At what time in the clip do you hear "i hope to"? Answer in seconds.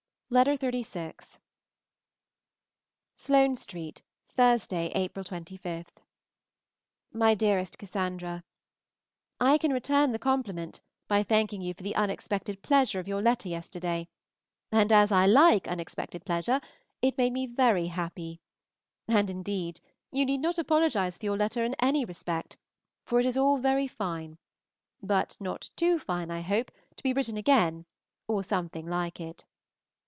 26.31-27.03